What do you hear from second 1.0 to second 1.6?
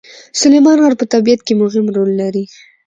طبیعت کې